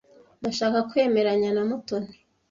[0.39, 2.15] Ndashaka kwemeranya na Mutoni.